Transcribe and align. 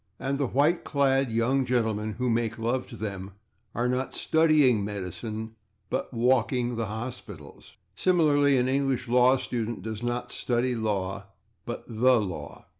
And 0.17 0.39
the 0.39 0.47
white 0.47 0.83
clad 0.83 1.29
young 1.29 1.63
gentlemen 1.63 2.13
who 2.13 2.27
make 2.31 2.57
love 2.57 2.87
to 2.87 2.97
them 2.97 3.33
are 3.75 3.87
not 3.87 4.13
/studying 4.13 4.81
medicine/ 4.83 5.53
but 5.91 6.11
/walking 6.11 6.75
the 6.75 6.87
hospitals/. 6.87 7.73
Similarly, 7.95 8.57
an 8.57 8.67
English 8.67 9.07
law 9.07 9.37
student 9.37 9.83
does 9.83 10.01
not 10.01 10.31
study 10.31 10.73
law, 10.73 11.25
but 11.67 11.87
/the/ 11.87 12.27
law. 12.27 12.65